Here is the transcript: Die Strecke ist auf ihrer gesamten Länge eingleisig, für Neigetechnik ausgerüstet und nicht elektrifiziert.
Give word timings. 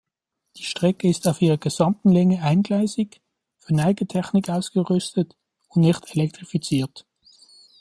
Die 0.57 0.63
Strecke 0.63 1.07
ist 1.07 1.27
auf 1.27 1.43
ihrer 1.43 1.59
gesamten 1.59 2.09
Länge 2.11 2.41
eingleisig, 2.41 3.21
für 3.59 3.75
Neigetechnik 3.75 4.49
ausgerüstet 4.49 5.37
und 5.69 5.81
nicht 5.83 6.15
elektrifiziert. 6.15 7.05